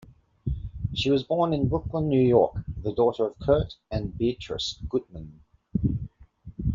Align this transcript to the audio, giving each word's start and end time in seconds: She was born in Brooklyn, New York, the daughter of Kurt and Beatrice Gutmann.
She 0.95 1.11
was 1.11 1.21
born 1.21 1.53
in 1.53 1.67
Brooklyn, 1.69 2.07
New 2.09 2.27
York, 2.27 2.55
the 2.75 2.91
daughter 2.91 3.27
of 3.27 3.37
Kurt 3.37 3.75
and 3.91 4.17
Beatrice 4.17 4.79
Gutmann. 4.89 5.41